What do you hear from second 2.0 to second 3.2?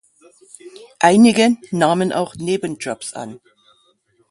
auch Nebenjobs